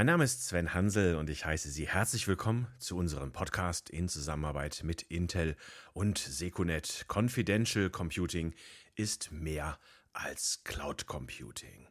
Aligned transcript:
Mein 0.00 0.06
Name 0.06 0.24
ist 0.24 0.46
Sven 0.46 0.72
Hansel 0.72 1.16
und 1.16 1.28
ich 1.28 1.44
heiße 1.44 1.68
Sie 1.68 1.86
herzlich 1.86 2.26
willkommen 2.26 2.66
zu 2.78 2.96
unserem 2.96 3.32
Podcast 3.32 3.90
in 3.90 4.08
Zusammenarbeit 4.08 4.80
mit 4.82 5.02
Intel 5.02 5.56
und 5.92 6.16
Secunet. 6.16 7.04
Confidential 7.06 7.90
Computing 7.90 8.54
ist 8.94 9.30
mehr 9.30 9.78
als 10.14 10.62
Cloud 10.64 11.04
Computing. 11.04 11.86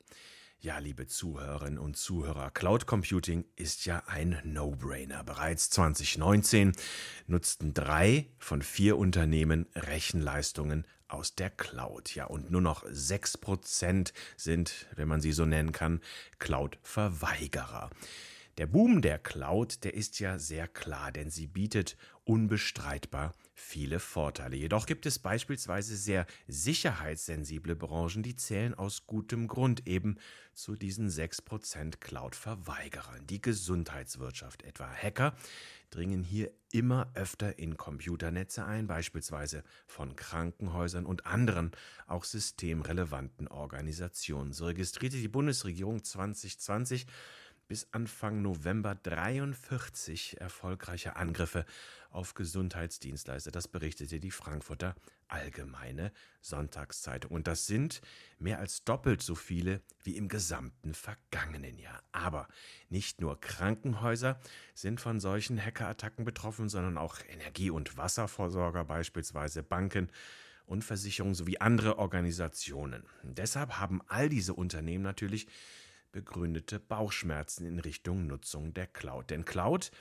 Ja, 0.61 0.77
liebe 0.79 1.07
Zuhörerinnen 1.07 1.79
und 1.79 1.95
Zuhörer, 1.95 2.51
Cloud 2.51 2.85
Computing 2.85 3.45
ist 3.55 3.85
ja 3.85 4.03
ein 4.07 4.41
No-Brainer. 4.43 5.23
Bereits 5.23 5.69
2019 5.69 6.73
nutzten 7.27 7.73
drei 7.73 8.27
von 8.39 8.61
vier 8.61 8.97
Unternehmen 8.97 9.67
Rechenleistungen 9.73 10.85
aus 11.07 11.33
der 11.33 11.49
Cloud. 11.49 12.13
Ja, 12.13 12.25
und 12.25 12.51
nur 12.51 12.59
noch 12.59 12.83
sechs 12.89 13.37
Prozent 13.37 14.11
sind, 14.35 14.87
wenn 14.97 15.07
man 15.07 15.21
sie 15.21 15.31
so 15.31 15.45
nennen 15.45 15.71
kann, 15.71 16.01
Cloud-Verweigerer. 16.39 17.89
Der 18.59 18.67
Boom 18.67 19.01
der 19.01 19.19
Cloud, 19.19 19.85
der 19.85 19.93
ist 19.93 20.19
ja 20.19 20.37
sehr 20.37 20.67
klar, 20.67 21.13
denn 21.13 21.29
sie 21.29 21.47
bietet 21.47 21.95
unbestreitbar 22.25 23.33
viele 23.53 24.01
Vorteile. 24.01 24.57
Jedoch 24.57 24.85
gibt 24.85 25.05
es 25.05 25.17
beispielsweise 25.17 25.95
sehr 25.95 26.25
sicherheitssensible 26.49 27.77
Branchen, 27.77 28.21
die 28.21 28.35
zählen 28.35 28.73
aus 28.73 29.07
gutem 29.07 29.47
Grund 29.47 29.87
eben 29.87 30.17
zu 30.53 30.75
diesen 30.75 31.07
6% 31.07 31.99
Cloud-Verweigerern. 32.01 33.25
Die 33.27 33.41
Gesundheitswirtschaft, 33.41 34.63
etwa 34.63 34.89
Hacker, 34.89 35.37
dringen 35.89 36.25
hier 36.25 36.51
immer 36.73 37.09
öfter 37.13 37.59
in 37.59 37.77
Computernetze 37.77 38.65
ein, 38.65 38.87
beispielsweise 38.87 39.63
von 39.87 40.17
Krankenhäusern 40.17 41.05
und 41.05 41.25
anderen 41.25 41.71
auch 42.07 42.25
systemrelevanten 42.25 43.47
Organisationen. 43.47 44.51
So 44.51 44.65
registrierte 44.65 45.15
die 45.15 45.29
Bundesregierung 45.29 46.03
2020 46.03 47.07
bis 47.69 47.87
Anfang 47.91 48.41
November 48.41 48.95
43 48.95 50.41
erfolgreiche 50.41 51.15
Angriffe 51.15 51.65
auf 52.09 52.33
Gesundheitsdienstleister. 52.33 53.51
Das 53.51 53.67
berichtete 53.67 54.19
die 54.19 54.31
Frankfurter 54.31 54.95
Allgemeine 55.27 56.11
Sonntagszeitung. 56.41 57.31
Und 57.31 57.45
das 57.45 57.67
sind 57.67 58.01
mehr 58.39 58.57
als 58.57 58.83
doppelt 58.83 59.21
so 59.21 59.35
viele 59.35 59.81
wie 60.03 60.17
im 60.17 60.27
gesamten 60.27 60.95
vergangenen 60.95 61.77
Jahr. 61.77 62.01
Aber 62.11 62.47
nicht 62.89 63.21
nur 63.21 63.39
Krankenhäuser 63.39 64.41
sind 64.73 64.99
von 64.99 65.19
solchen 65.19 65.63
Hackerattacken 65.63 66.25
betroffen, 66.25 66.69
sondern 66.69 66.97
auch 66.97 67.17
Energie- 67.29 67.69
und 67.69 67.95
Wasserversorger, 67.95 68.83
beispielsweise 68.83 69.61
Banken 69.61 70.09
und 70.65 70.83
Versicherungen 70.83 71.35
sowie 71.35 71.59
andere 71.59 71.99
Organisationen. 71.99 73.03
Deshalb 73.21 73.77
haben 73.77 74.01
all 74.07 74.27
diese 74.27 74.55
Unternehmen 74.55 75.03
natürlich 75.03 75.47
begründete 76.11 76.79
Bauchschmerzen 76.79 77.65
in 77.65 77.79
Richtung 77.79 78.27
Nutzung 78.27 78.73
der 78.73 78.87
Cloud. 78.87 79.29
Denn 79.29 79.45
Cloud 79.45 79.91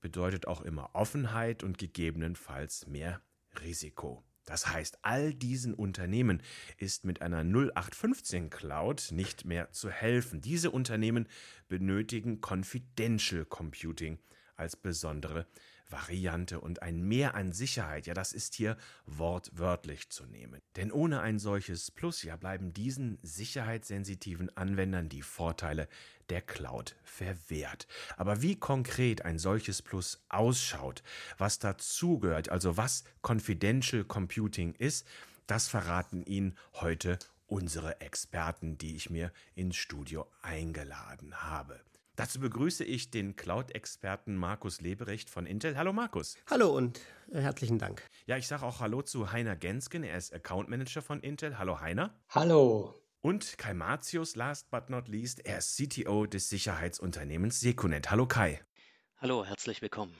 bedeutet 0.00 0.46
auch 0.46 0.62
immer 0.62 0.90
Offenheit 0.94 1.62
und 1.62 1.78
gegebenenfalls 1.78 2.86
mehr 2.86 3.20
Risiko. 3.62 4.24
Das 4.44 4.72
heißt, 4.72 5.00
all 5.02 5.34
diesen 5.34 5.74
Unternehmen 5.74 6.42
ist 6.78 7.04
mit 7.04 7.20
einer 7.20 7.44
0815 7.44 8.48
Cloud 8.48 9.08
nicht 9.12 9.44
mehr 9.44 9.72
zu 9.72 9.90
helfen. 9.90 10.40
Diese 10.40 10.70
Unternehmen 10.70 11.28
benötigen 11.68 12.40
Confidential 12.40 13.44
Computing 13.44 14.18
als 14.56 14.74
besondere 14.74 15.46
Variante 15.90 16.60
und 16.60 16.82
ein 16.82 17.02
Mehr 17.02 17.34
an 17.34 17.52
Sicherheit, 17.52 18.06
ja, 18.06 18.14
das 18.14 18.32
ist 18.32 18.54
hier 18.54 18.76
wortwörtlich 19.06 20.10
zu 20.10 20.26
nehmen. 20.26 20.60
Denn 20.76 20.92
ohne 20.92 21.20
ein 21.20 21.38
solches 21.38 21.90
Plus, 21.90 22.22
ja, 22.22 22.36
bleiben 22.36 22.72
diesen 22.72 23.18
sicherheitssensitiven 23.22 24.54
Anwendern 24.56 25.08
die 25.08 25.22
Vorteile 25.22 25.88
der 26.28 26.42
Cloud 26.42 26.96
verwehrt. 27.04 27.86
Aber 28.16 28.42
wie 28.42 28.56
konkret 28.56 29.24
ein 29.24 29.38
solches 29.38 29.82
Plus 29.82 30.24
ausschaut, 30.28 31.02
was 31.38 31.58
dazugehört, 31.58 32.50
also 32.50 32.76
was 32.76 33.04
Confidential 33.22 34.04
Computing 34.04 34.74
ist, 34.74 35.06
das 35.46 35.68
verraten 35.68 36.22
Ihnen 36.24 36.56
heute 36.74 37.18
unsere 37.46 38.00
Experten, 38.02 38.76
die 38.76 38.94
ich 38.94 39.08
mir 39.08 39.32
ins 39.54 39.76
Studio 39.76 40.26
eingeladen 40.42 41.34
habe. 41.42 41.80
Dazu 42.18 42.40
begrüße 42.40 42.82
ich 42.82 43.12
den 43.12 43.36
Cloud-Experten 43.36 44.34
Markus 44.34 44.80
Leberecht 44.80 45.30
von 45.30 45.46
Intel. 45.46 45.78
Hallo 45.78 45.92
Markus. 45.92 46.34
Hallo 46.50 46.76
und 46.76 46.98
äh, 47.30 47.40
herzlichen 47.40 47.78
Dank. 47.78 48.02
Ja, 48.26 48.36
ich 48.36 48.48
sage 48.48 48.66
auch 48.66 48.80
Hallo 48.80 49.02
zu 49.02 49.30
Heiner 49.30 49.54
Gensken. 49.54 50.02
Er 50.02 50.18
ist 50.18 50.34
Account 50.34 50.68
Manager 50.68 51.00
von 51.00 51.20
Intel. 51.20 51.60
Hallo 51.60 51.80
Heiner. 51.80 52.18
Hallo. 52.30 52.92
Und 53.20 53.56
Kai 53.56 53.72
Matius, 53.72 54.34
last 54.34 54.68
but 54.72 54.90
not 54.90 55.06
least, 55.06 55.46
er 55.46 55.58
ist 55.58 55.76
CTO 55.76 56.26
des 56.26 56.48
Sicherheitsunternehmens 56.48 57.60
Secunet. 57.60 58.10
Hallo 58.10 58.26
Kai. 58.26 58.60
Hallo, 59.18 59.44
herzlich 59.44 59.80
willkommen. 59.80 60.12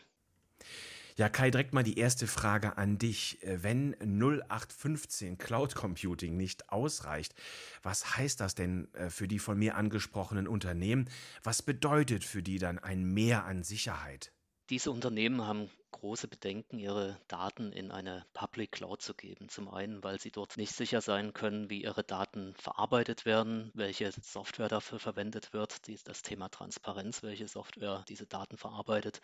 Ja, 1.18 1.28
Kai, 1.28 1.50
direkt 1.50 1.72
mal 1.72 1.82
die 1.82 1.98
erste 1.98 2.28
Frage 2.28 2.78
an 2.78 2.96
dich. 2.96 3.42
Äh, 3.42 3.64
wenn 3.64 3.96
0815 4.00 5.36
Cloud 5.36 5.74
Computing 5.74 6.36
nicht 6.36 6.70
ausreicht, 6.70 7.34
was 7.82 8.16
heißt 8.16 8.40
das 8.40 8.54
denn 8.54 8.86
äh, 8.94 9.10
für 9.10 9.26
die 9.26 9.40
von 9.40 9.58
mir 9.58 9.74
angesprochenen 9.74 10.46
Unternehmen? 10.46 11.10
Was 11.42 11.60
bedeutet 11.60 12.22
für 12.22 12.44
die 12.44 12.60
dann 12.60 12.78
ein 12.78 13.02
Mehr 13.02 13.46
an 13.46 13.64
Sicherheit? 13.64 14.30
Diese 14.70 14.92
Unternehmen 14.92 15.42
haben 15.42 15.68
große 15.90 16.28
Bedenken, 16.28 16.78
ihre 16.78 17.18
Daten 17.28 17.72
in 17.72 17.90
eine 17.90 18.24
Public 18.32 18.72
Cloud 18.72 19.02
zu 19.02 19.14
geben. 19.14 19.48
Zum 19.48 19.68
einen, 19.68 20.02
weil 20.04 20.20
sie 20.20 20.30
dort 20.30 20.56
nicht 20.56 20.74
sicher 20.74 21.00
sein 21.00 21.32
können, 21.32 21.70
wie 21.70 21.82
ihre 21.82 22.04
Daten 22.04 22.54
verarbeitet 22.56 23.24
werden, 23.24 23.70
welche 23.74 24.10
Software 24.12 24.68
dafür 24.68 24.98
verwendet 24.98 25.52
wird, 25.52 25.80
das 26.04 26.22
Thema 26.22 26.48
Transparenz, 26.48 27.22
welche 27.22 27.48
Software 27.48 28.04
diese 28.08 28.26
Daten 28.26 28.56
verarbeitet. 28.56 29.20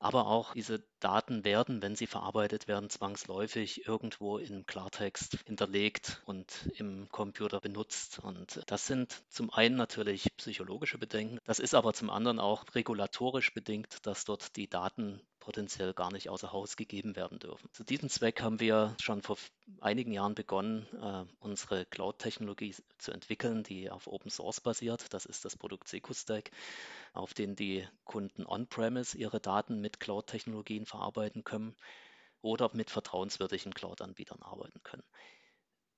Aber 0.00 0.26
auch 0.26 0.54
diese 0.54 0.82
Daten 0.98 1.44
werden, 1.44 1.80
wenn 1.80 1.94
sie 1.94 2.08
verarbeitet 2.08 2.66
werden, 2.66 2.90
zwangsläufig 2.90 3.86
irgendwo 3.86 4.38
in 4.38 4.66
Klartext 4.66 5.38
hinterlegt 5.46 6.20
und 6.26 6.68
im 6.74 7.08
Computer 7.08 7.60
benutzt. 7.60 8.18
Und 8.18 8.60
das 8.66 8.88
sind 8.88 9.22
zum 9.28 9.52
einen 9.52 9.76
natürlich 9.76 10.26
psychologische 10.36 10.98
Bedenken, 10.98 11.38
das 11.44 11.60
ist 11.60 11.74
aber 11.76 11.92
zum 11.92 12.10
anderen 12.10 12.40
auch 12.40 12.64
regulatorisch 12.74 13.54
bedingt, 13.54 14.04
dass 14.04 14.24
dort 14.24 14.56
die 14.56 14.68
Daten 14.68 15.20
potenziell 15.42 15.92
gar 15.92 16.12
nicht 16.12 16.28
außer 16.28 16.52
Haus 16.52 16.76
gegeben 16.76 17.16
werden 17.16 17.40
dürfen. 17.40 17.68
Zu 17.72 17.82
diesem 17.82 18.08
Zweck 18.08 18.40
haben 18.40 18.60
wir 18.60 18.96
schon 19.02 19.22
vor 19.22 19.36
einigen 19.80 20.12
Jahren 20.12 20.36
begonnen, 20.36 20.86
äh, 21.02 21.24
unsere 21.40 21.84
Cloud-Technologie 21.84 22.76
zu 22.98 23.10
entwickeln, 23.10 23.64
die 23.64 23.90
auf 23.90 24.06
Open 24.06 24.30
Source 24.30 24.60
basiert. 24.60 25.12
Das 25.12 25.26
ist 25.26 25.44
das 25.44 25.56
Produkt 25.56 25.88
SecuStack, 25.88 26.52
auf 27.12 27.34
dem 27.34 27.56
die 27.56 27.84
Kunden 28.04 28.46
on-premise 28.46 29.18
ihre 29.18 29.40
Daten 29.40 29.80
mit 29.80 29.98
Cloud-Technologien 29.98 30.86
verarbeiten 30.86 31.42
können 31.42 31.74
oder 32.40 32.70
mit 32.72 32.90
vertrauenswürdigen 32.90 33.74
Cloud-Anbietern 33.74 34.42
arbeiten 34.42 34.80
können. 34.84 35.04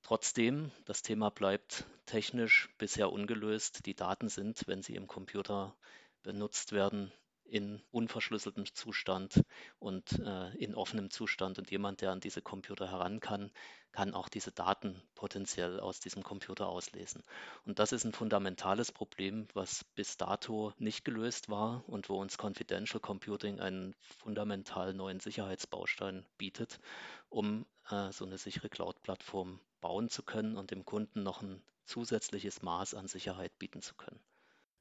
Trotzdem, 0.00 0.72
das 0.86 1.02
Thema 1.02 1.30
bleibt 1.30 1.84
technisch 2.06 2.70
bisher 2.78 3.12
ungelöst. 3.12 3.84
Die 3.84 3.94
Daten 3.94 4.30
sind, 4.30 4.62
wenn 4.66 4.82
sie 4.82 4.94
im 4.94 5.06
Computer 5.06 5.76
benutzt 6.22 6.72
werden, 6.72 7.12
in 7.54 7.80
unverschlüsseltem 7.92 8.66
Zustand 8.74 9.44
und 9.78 10.18
äh, 10.18 10.50
in 10.56 10.74
offenem 10.74 11.10
Zustand. 11.10 11.56
Und 11.56 11.70
jemand, 11.70 12.00
der 12.00 12.10
an 12.10 12.18
diese 12.18 12.42
Computer 12.42 12.90
heran 12.90 13.20
kann, 13.20 13.52
kann 13.92 14.12
auch 14.12 14.28
diese 14.28 14.50
Daten 14.50 15.00
potenziell 15.14 15.78
aus 15.78 16.00
diesem 16.00 16.24
Computer 16.24 16.66
auslesen. 16.66 17.22
Und 17.64 17.78
das 17.78 17.92
ist 17.92 18.02
ein 18.02 18.12
fundamentales 18.12 18.90
Problem, 18.90 19.46
was 19.54 19.84
bis 19.94 20.16
dato 20.16 20.72
nicht 20.78 21.04
gelöst 21.04 21.48
war 21.48 21.88
und 21.88 22.08
wo 22.08 22.20
uns 22.20 22.38
Confidential 22.38 22.98
Computing 22.98 23.60
einen 23.60 23.94
fundamental 24.18 24.92
neuen 24.92 25.20
Sicherheitsbaustein 25.20 26.26
bietet, 26.36 26.80
um 27.28 27.66
äh, 27.88 28.10
so 28.10 28.24
eine 28.24 28.36
sichere 28.36 28.68
Cloud-Plattform 28.68 29.60
bauen 29.80 30.08
zu 30.08 30.24
können 30.24 30.56
und 30.56 30.72
dem 30.72 30.84
Kunden 30.84 31.22
noch 31.22 31.40
ein 31.40 31.62
zusätzliches 31.84 32.62
Maß 32.62 32.94
an 32.94 33.06
Sicherheit 33.06 33.56
bieten 33.60 33.80
zu 33.80 33.94
können. 33.94 34.18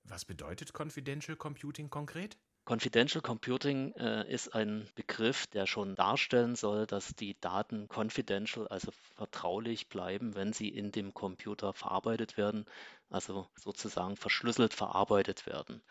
Was 0.05 0.25
bedeutet 0.25 0.73
Confidential 0.73 1.37
Computing 1.37 1.91
konkret? 1.91 2.35
Confidential 2.65 3.21
Computing 3.21 3.93
äh, 3.95 4.31
ist 4.31 4.55
ein 4.55 4.87
Begriff, 4.95 5.47
der 5.47 5.67
schon 5.67 5.95
darstellen 5.95 6.55
soll, 6.55 6.87
dass 6.87 7.13
die 7.13 7.37
Daten 7.41 7.89
confidential, 7.89 8.67
also 8.69 8.91
vertraulich 9.15 9.89
bleiben, 9.89 10.33
wenn 10.35 10.53
sie 10.53 10.69
in 10.69 10.91
dem 10.91 11.13
Computer 11.13 11.73
verarbeitet 11.73 12.37
werden, 12.37 12.65
also 13.09 13.49
sozusagen 13.55 14.15
verschlüsselt 14.15 14.73
verarbeitet 14.73 15.45
werden. 15.45 15.81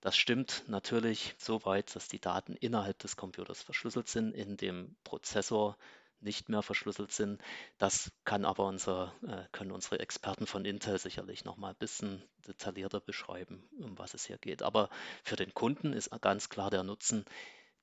Das 0.00 0.16
stimmt 0.16 0.64
natürlich 0.66 1.36
so 1.38 1.64
weit, 1.64 1.94
dass 1.94 2.08
die 2.08 2.20
Daten 2.20 2.56
innerhalb 2.56 2.98
des 2.98 3.16
Computers 3.16 3.62
verschlüsselt 3.62 4.08
sind, 4.08 4.32
in 4.32 4.56
dem 4.56 4.96
Prozessor 5.04 5.76
nicht 6.20 6.48
mehr 6.48 6.62
verschlüsselt 6.62 7.12
sind. 7.12 7.40
Das 7.78 8.10
kann 8.24 8.44
aber 8.44 8.64
unser, 8.66 9.14
äh, 9.26 9.44
können 9.52 9.72
unsere 9.72 10.00
Experten 10.00 10.46
von 10.46 10.64
Intel 10.64 10.98
sicherlich 10.98 11.44
noch 11.44 11.56
mal 11.56 11.70
ein 11.70 11.78
bisschen 11.78 12.22
detaillierter 12.46 13.00
beschreiben, 13.00 13.68
um 13.78 13.98
was 13.98 14.14
es 14.14 14.26
hier 14.26 14.38
geht. 14.38 14.62
Aber 14.62 14.88
für 15.24 15.36
den 15.36 15.54
Kunden 15.54 15.92
ist 15.92 16.10
ganz 16.20 16.48
klar 16.48 16.70
der 16.70 16.82
Nutzen, 16.82 17.24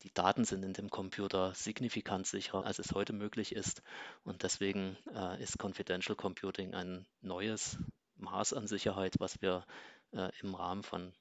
die 0.03 0.13
Daten 0.13 0.43
sind 0.43 0.63
in 0.63 0.73
dem 0.73 0.89
Computer 0.89 1.53
signifikant 1.53 2.27
sicherer, 2.27 2.65
als 2.65 2.79
es 2.79 2.91
heute 2.91 3.13
möglich 3.13 3.55
ist. 3.55 3.81
Und 4.23 4.43
deswegen 4.43 4.97
äh, 5.15 5.41
ist 5.41 5.57
Confidential 5.57 6.15
Computing 6.15 6.73
ein 6.73 7.05
neues 7.21 7.77
Maß 8.15 8.53
an 8.53 8.67
Sicherheit, 8.67 9.15
was 9.19 9.41
wir 9.41 9.65
äh, 10.11 10.29
im 10.41 10.55
Rahmen 10.55 10.83
von 10.83 11.13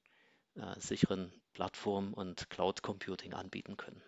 sicheren 0.77 1.33
Plattform 1.55 2.13
und 2.13 2.51
Cloud 2.51 2.83
Computing 2.83 3.33
anbieten 3.33 3.79
können. 3.79 4.03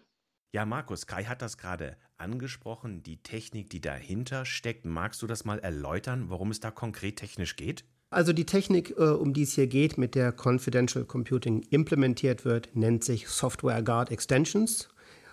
Ja, 0.54 0.64
Markus, 0.64 1.08
Kai 1.08 1.24
hat 1.24 1.42
das 1.42 1.58
gerade 1.58 1.96
angesprochen, 2.16 3.02
die 3.02 3.16
Technik, 3.16 3.70
die 3.70 3.80
dahinter 3.80 4.44
steckt. 4.44 4.84
Magst 4.84 5.20
du 5.20 5.26
das 5.26 5.44
mal 5.44 5.58
erläutern, 5.58 6.30
worum 6.30 6.52
es 6.52 6.60
da 6.60 6.70
konkret 6.70 7.16
technisch 7.16 7.56
geht? 7.56 7.84
Also 8.10 8.32
die 8.32 8.46
Technik, 8.46 8.94
äh, 8.96 9.02
um 9.02 9.32
die 9.32 9.42
es 9.42 9.54
hier 9.54 9.66
geht, 9.66 9.98
mit 9.98 10.14
der 10.14 10.32
Confidential 10.32 11.06
Computing 11.06 11.62
implementiert 11.70 12.44
wird, 12.44 12.68
nennt 12.76 13.02
sich 13.02 13.26
Software 13.26 13.82
Guard 13.82 14.12
Extensions 14.12 14.90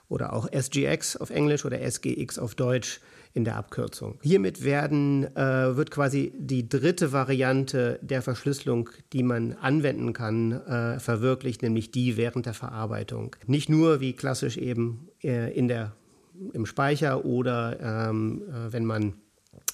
oder 0.10 0.34
auch 0.34 0.52
SGX 0.52 1.18
auf 1.18 1.30
Englisch 1.30 1.66
oder 1.66 1.80
SGX 1.80 2.40
auf 2.40 2.56
Deutsch 2.56 3.00
in 3.34 3.46
der 3.46 3.56
Abkürzung. 3.56 4.20
Hiermit 4.22 4.64
werden, 4.64 5.24
äh, 5.36 5.76
wird 5.76 5.92
quasi 5.92 6.34
die 6.38 6.68
dritte 6.68 7.12
Variante 7.12 8.00
der 8.02 8.22
Verschlüsselung, 8.22 8.90
die 9.14 9.24
man 9.24 9.54
anwenden 9.54 10.14
kann, 10.14 10.52
äh, 10.52 11.00
verwirklicht, 11.00 11.62
nämlich 11.62 11.92
die 11.92 12.18
während 12.18 12.46
der 12.46 12.54
Verarbeitung. 12.54 13.36
Nicht 13.48 13.70
nur 13.70 14.00
wie 14.02 14.14
klassisch 14.14 14.58
eben 14.58 15.08
äh, 15.24 15.54
in 15.54 15.68
der, 15.68 15.94
im 16.54 16.66
Speicher 16.66 17.26
oder 17.26 18.10
ähm, 18.10 18.44
äh, 18.50 18.74
wenn 18.74 18.86
man 18.86 19.14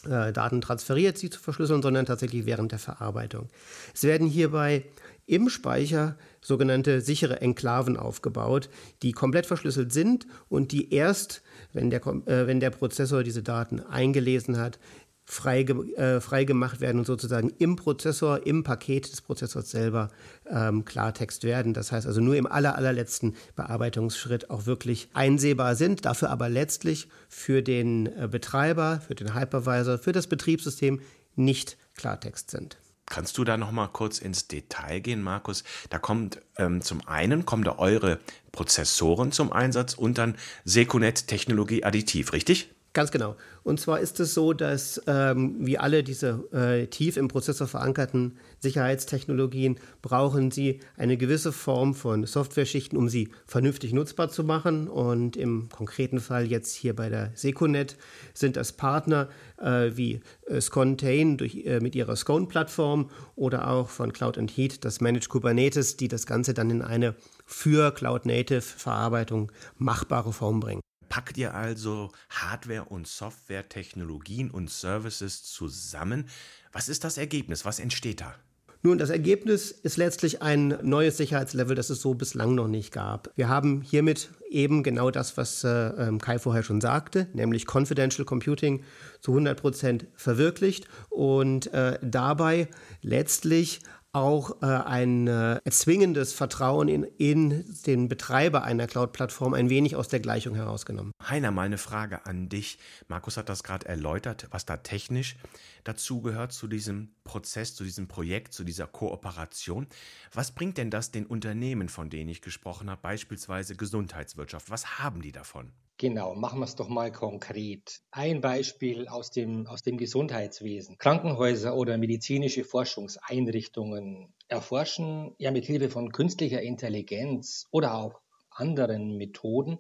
äh, 0.06 0.32
Daten 0.32 0.62
transferiert, 0.62 1.18
sie 1.18 1.30
zu 1.30 1.40
verschlüsseln, 1.40 1.82
sondern 1.82 2.06
tatsächlich 2.06 2.46
während 2.46 2.72
der 2.72 2.80
Verarbeitung. 2.80 3.50
Es 3.94 4.04
werden 4.04 4.28
hierbei 4.28 4.84
im 5.26 5.50
Speicher 5.50 6.16
sogenannte 6.48 7.02
sichere 7.02 7.42
Enklaven 7.42 7.98
aufgebaut, 7.98 8.70
die 9.04 9.12
komplett 9.12 9.46
verschlüsselt 9.46 9.92
sind 9.92 10.26
und 10.48 10.72
die 10.72 10.94
erst, 10.94 11.42
wenn 11.74 11.90
der, 11.90 12.06
äh, 12.06 12.48
wenn 12.48 12.60
der 12.60 12.70
Prozessor 12.70 13.24
diese 13.24 13.44
Daten 13.44 13.82
eingelesen 13.82 14.58
hat, 14.58 14.80
frei, 15.26 15.64
äh, 15.64 16.22
frei 16.22 16.48
werden 16.48 17.00
und 17.00 17.06
sozusagen 17.06 17.50
im 17.60 17.76
Prozessor, 17.76 18.48
im 18.48 18.64
Paket 18.64 19.12
des 19.12 19.22
Prozessors 19.22 19.70
selber 19.70 20.10
ähm, 20.50 20.86
Klartext 20.86 21.44
werden. 21.44 21.74
Das 21.74 21.92
heißt 21.92 22.08
also 22.08 22.22
nur 22.22 22.38
im 22.38 22.48
aller, 22.48 22.76
allerletzten 22.76 23.36
Bearbeitungsschritt 23.58 24.50
auch 24.50 24.66
wirklich 24.66 25.10
einsehbar 25.14 25.76
sind, 25.76 26.06
dafür 26.06 26.30
aber 26.30 26.48
letztlich 26.48 27.10
für 27.28 27.62
den 27.62 28.06
äh, 28.06 28.30
Betreiber, 28.32 29.02
für 29.06 29.16
den 29.16 29.36
Hypervisor, 29.36 29.98
für 29.98 30.14
das 30.14 30.28
Betriebssystem 30.28 31.02
nicht 31.36 31.78
Klartext 31.96 32.50
sind. 32.50 32.78
Kannst 33.10 33.38
du 33.38 33.46
da 33.46 33.58
noch 33.58 33.72
mal 33.72 33.88
kurz 33.88 34.20
ins 34.20 34.48
Detail 34.48 35.00
gehen, 35.00 35.24
Markus? 35.24 35.64
Da 35.90 35.98
kommt 35.98 36.42
ähm, 36.58 36.82
zum 36.82 37.08
einen 37.08 37.46
kommen 37.46 37.64
da 37.64 37.78
eure 37.78 38.20
Prozessoren 38.52 39.32
zum 39.32 39.54
Einsatz 39.54 39.94
und 39.94 40.18
dann 40.18 40.36
Secunet 40.66 41.28
Technologie 41.28 41.84
additiv, 41.84 42.34
richtig? 42.34 42.70
Ganz 42.98 43.12
genau. 43.12 43.36
Und 43.62 43.80
zwar 43.80 44.00
ist 44.00 44.20
es 44.20 44.34
so, 44.34 44.54
dass 44.54 45.00
ähm, 45.06 45.58
wie 45.60 45.78
alle 45.78 46.04
diese 46.04 46.50
äh, 46.52 46.88
tief 46.88 47.16
im 47.16 47.28
Prozessor 47.28 47.68
verankerten 47.68 48.40
Sicherheitstechnologien 48.58 49.78
brauchen 50.02 50.50
sie 50.50 50.80
eine 50.96 51.16
gewisse 51.16 51.52
Form 51.52 51.94
von 51.94 52.26
Softwareschichten, 52.26 52.98
um 52.98 53.08
sie 53.08 53.30
vernünftig 53.46 53.94
nutzbar 53.94 54.30
zu 54.30 54.44
machen. 54.44 54.88
Und 54.88 55.38
im 55.38 55.70
konkreten 55.70 56.20
Fall 56.20 56.48
jetzt 56.48 56.74
hier 56.74 56.96
bei 56.96 57.10
der 57.10 57.30
Seconet 57.36 57.98
sind 58.34 58.58
das 58.58 58.72
Partner 58.72 59.30
äh, 59.62 59.92
wie 59.94 60.22
äh, 60.48 60.60
Scontain 60.60 61.38
durch, 61.38 61.68
äh, 61.68 61.80
mit 61.80 61.94
ihrer 61.94 62.16
Scone-Plattform 62.16 63.12
oder 63.36 63.70
auch 63.70 63.90
von 63.90 64.12
Cloud 64.12 64.40
and 64.40 64.50
Heat 64.50 64.84
das 64.84 65.02
Managed 65.02 65.30
Kubernetes, 65.30 65.98
die 65.98 66.08
das 66.08 66.26
Ganze 66.26 66.56
dann 66.56 66.72
in 66.72 66.82
eine 66.82 67.14
für 67.46 67.92
Cloud-Native-Verarbeitung 67.92 69.52
machbare 69.78 70.34
Form 70.34 70.62
bringen. 70.62 70.82
Packt 71.10 71.38
ihr 71.38 71.54
also 71.54 72.12
Hardware- 72.30 72.86
und 72.86 73.08
Software-Technologien 73.08 74.52
und 74.52 74.70
Services 74.70 75.44
zusammen? 75.44 76.30
Was 76.72 76.90
ist 76.90 77.04
das 77.04 77.18
Ergebnis? 77.18 77.66
Was 77.66 77.80
entsteht 77.80 78.22
da? 78.22 78.36
Nun, 78.84 79.00
das 79.00 79.10
Ergebnis 79.10 79.72
ist 79.72 79.98
letztlich 79.98 80.42
ein 80.42 80.78
neues 80.84 81.18
Sicherheitslevel, 81.18 81.76
das 81.76 81.90
es 81.90 82.02
so 82.02 82.14
bislang 82.14 82.54
noch 82.54 82.68
nicht 82.68 82.94
gab. 82.94 83.32
Wir 83.36 83.50
haben 83.50 83.82
hiermit 83.82 84.30
eben 84.50 84.84
genau 84.84 85.10
das, 85.10 85.36
was 85.36 85.64
äh, 85.64 85.70
ähm, 85.70 86.22
Kai 86.22 86.38
vorher 86.38 86.64
schon 86.64 86.80
sagte, 86.80 87.28
nämlich 87.34 87.66
Confidential 87.66 88.24
Computing 88.24 88.84
zu 89.20 89.32
100 89.32 89.60
Prozent 89.60 90.06
verwirklicht 90.16 90.88
und 91.10 91.74
äh, 91.74 91.98
dabei 92.02 92.68
letztlich 93.02 93.82
auch 94.14 94.62
äh, 94.62 94.66
ein 94.66 95.28
äh, 95.28 95.60
erzwingendes 95.64 96.34
Vertrauen 96.34 96.88
in, 96.88 97.04
in 97.04 97.66
den 97.86 98.08
Betreiber 98.08 98.64
einer 98.64 98.88
Cloud-Plattform 98.88 99.54
ein 99.54 99.70
wenig 99.70 99.96
aus 99.96 100.08
der 100.08 100.20
Gleichung 100.20 100.56
herausgenommen. 100.56 101.12
Heiner, 101.28 101.52
mal 101.52 101.64
eine 101.64 101.78
Frage 101.78 102.26
an 102.26 102.50
dich. 102.50 102.80
Markus 103.08 103.38
hat 103.38 103.50
das 103.50 103.64
gerade 103.64 103.88
erläutert, 103.88 104.48
was 104.52 104.66
da 104.66 104.78
technisch 104.78 105.38
dazu 105.84 106.22
gehört 106.22 106.52
zu 106.52 106.68
diesem 106.68 107.16
Prozess, 107.24 107.76
zu 107.76 107.84
diesem 107.84 108.08
Projekt, 108.08 108.54
zu 108.54 108.64
dieser 108.64 108.88
Kooperation. 108.88 109.88
Was 110.34 110.52
bringt 110.52 110.78
denn 110.78 110.90
das 110.90 111.12
den 111.12 111.26
Unternehmen, 111.26 111.90
von 111.90 112.10
denen 112.10 112.30
ich 112.30 112.42
gesprochen 112.42 112.90
habe, 112.90 113.02
beispielsweise 113.02 113.76
Gesundheitswirtschaft? 113.76 114.70
Was 114.70 115.00
haben 115.00 115.22
die 115.22 115.32
davon? 115.32 115.72
Genau, 116.00 116.36
machen 116.36 116.60
wir 116.60 116.66
es 116.66 116.76
doch 116.76 116.90
mal 116.90 117.12
konkret. 117.12 118.02
Ein 118.12 118.40
Beispiel 118.40 119.08
aus 119.08 119.32
dem, 119.32 119.66
aus 119.66 119.82
dem 119.82 119.98
Gesundheitswesen. 119.98 121.00
Krankenhäuser 121.00 121.76
oder 121.76 121.98
medizinische 121.98 122.64
Forschungseinrichtungen 122.64 124.32
erforschen 124.48 125.34
ja 125.40 125.50
mit 125.50 125.66
Hilfe 125.66 125.90
von 125.90 126.12
künstlicher 126.12 126.62
Intelligenz 126.62 127.66
oder 127.72 127.96
auch 127.96 128.22
anderen 128.52 129.18
Methoden 129.18 129.80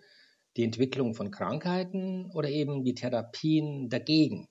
die 0.56 0.64
Entwicklung 0.64 1.14
von 1.14 1.30
Krankheiten 1.30 2.32
oder 2.34 2.50
eben 2.50 2.84
die 2.84 2.96
Therapien 2.96 3.90
dagegen. 3.90 4.48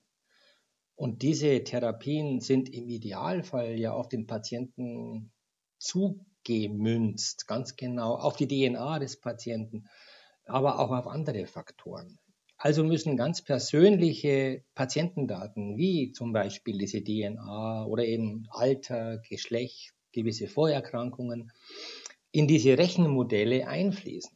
Und 0.95 1.21
diese 1.21 1.65
Therapien 1.65 2.39
sind 2.39 2.73
im 2.73 2.87
Idealfall 2.87 3.77
ja 3.77 3.91
auf 3.91 4.07
den 4.07 4.25
Patienten 4.25 5.33
zugemünzt, 5.79 7.45
ganz 7.45 7.75
genau 7.75 8.15
auf 8.15 8.37
die 8.37 8.47
DNA 8.47 8.99
des 8.99 9.19
Patienten 9.19 9.89
aber 10.47 10.79
auch 10.79 10.91
auf 10.91 11.07
andere 11.07 11.45
Faktoren. 11.45 12.17
Also 12.57 12.83
müssen 12.83 13.17
ganz 13.17 13.43
persönliche 13.43 14.63
Patientendaten, 14.73 15.77
wie 15.77 16.11
zum 16.11 16.33
Beispiel 16.33 16.77
diese 16.77 17.03
DNA 17.03 17.85
oder 17.85 18.03
eben 18.03 18.47
Alter, 18.49 19.19
Geschlecht, 19.29 19.93
gewisse 20.11 20.47
Vorerkrankungen, 20.47 21.51
in 22.31 22.47
diese 22.47 22.77
Rechenmodelle 22.77 23.67
einfließen. 23.67 24.35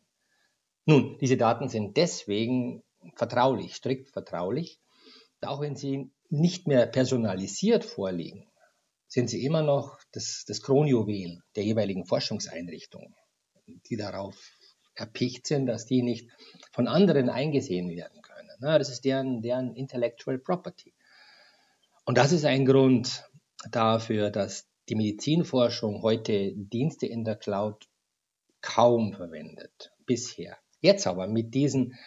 Nun, 0.86 1.18
diese 1.20 1.38
Daten 1.38 1.70
sind 1.70 1.98
deswegen 1.98 2.84
vertraulich, 3.16 3.76
strikt 3.76 4.10
vertraulich. 4.10 4.80
Auch 5.42 5.62
wenn 5.62 5.76
sie 5.76 6.12
nicht 6.30 6.68
mehr 6.68 6.86
personalisiert 6.86 7.84
vorliegen, 7.84 8.48
sind 9.08 9.30
sie 9.30 9.44
immer 9.44 9.64
noch 9.64 10.00
das, 10.12 10.46
das 10.48 10.62
Kronjuwel 10.62 11.42
der 11.56 11.64
jeweiligen 11.64 12.06
Forschungseinrichtungen, 12.06 13.16
die 13.90 13.98
darauf 13.98 14.38
erpicht 15.02 15.48
sind, 15.48 15.66
dass 15.66 15.86
die 15.86 16.04
nicht 16.04 16.30
von 16.72 16.88
anderen 16.88 17.30
eingesehen 17.30 17.90
werden 17.90 18.22
können. 18.22 18.50
Das 18.62 18.90
ist 18.90 19.04
deren, 19.04 19.42
deren 19.42 19.76
Intellectual 19.76 20.38
Property. 20.38 20.94
Und 22.06 22.18
das 22.18 22.32
ist 22.32 22.46
ein 22.46 22.66
Grund 22.66 23.26
dafür, 23.72 24.30
dass 24.30 24.68
die 24.90 24.96
Medizinforschung 24.96 26.02
heute 26.02 26.54
Dienste 26.56 27.08
in 27.08 27.24
der 27.24 27.36
Cloud 27.36 27.88
kaum 28.62 29.14
verwendet 29.14 29.92
bisher. 30.06 30.58
Jetzt 30.80 31.08
aber 31.08 31.28
mit 31.28 31.54
diesen, 31.54 31.98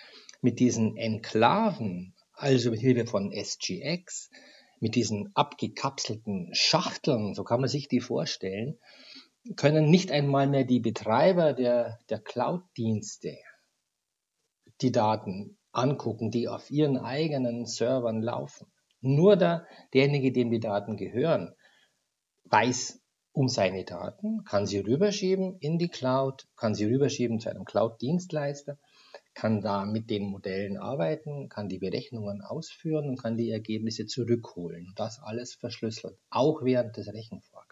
mit 0.41 0.61
diesen 0.61 0.97
Enklaven, 0.97 2.15
also 2.33 2.71
mit 2.71 2.81
Hilfe 2.81 3.07
von 3.07 3.33
SGX, 3.33 4.31
mit 4.81 4.95
diesen 4.95 5.35
abgekapselten 5.35 6.51
Schachteln, 6.53 7.35
so 7.35 7.45
kann 7.45 7.61
man 7.61 7.69
sich 7.69 7.89
die 7.89 8.01
vorstellen, 8.01 8.79
können 9.57 9.91
nicht 9.91 10.11
einmal 10.11 10.47
mehr 10.47 10.65
die 10.65 10.81
Betreiber 10.81 11.53
der, 11.53 11.99
der 12.09 12.19
Cloud-Dienste 12.21 13.37
die 14.81 14.93
Daten 14.93 15.59
angucken, 15.73 16.31
die 16.31 16.49
auf 16.49 16.71
ihren 16.71 16.99
eigenen 16.99 17.67
Servern 17.67 18.23
laufen. 18.23 18.67
Nur 19.01 19.37
der, 19.37 19.67
derjenige, 19.93 20.33
dem 20.33 20.51
die 20.51 20.61
Daten 20.61 20.97
gehören, 20.97 21.55
weiß 22.45 23.01
um 23.33 23.49
seine 23.49 23.85
Daten, 23.85 24.45
kann 24.45 24.67
sie 24.67 24.79
rüberschieben 24.79 25.59
in 25.59 25.77
die 25.79 25.89
Cloud, 25.89 26.47
kann 26.57 26.75
sie 26.75 26.87
rüberschieben 26.87 27.41
zu 27.41 27.51
einem 27.51 27.65
Cloud-Dienstleister, 27.65 28.79
kann 29.35 29.61
da 29.61 29.85
mit 29.85 30.09
den 30.09 30.25
Modellen 30.31 30.77
arbeiten, 30.77 31.49
kann 31.49 31.69
die 31.69 31.79
Berechnungen 31.79 32.43
ausführen 32.43 33.09
und 33.09 33.21
kann 33.21 33.37
die 33.37 33.51
Ergebnisse 33.51 34.07
zurückholen. 34.07 34.93
Das 34.95 35.21
alles 35.21 35.55
verschlüsselt, 35.55 36.17
auch 36.31 36.63
während 36.63 36.97
des 36.97 37.09
Rechenvorgangs. 37.13 37.64